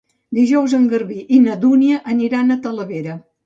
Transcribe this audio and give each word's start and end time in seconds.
Dijous 0.37 0.73
en 0.77 0.87
Garbí 0.93 1.19
i 1.39 1.43
na 1.45 1.59
Dúnia 1.67 2.03
aniran 2.17 2.51
a 2.51 2.61
Talavera. 2.67 3.23